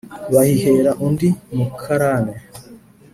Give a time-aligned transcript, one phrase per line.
[0.33, 2.35] bahihera undi mukarane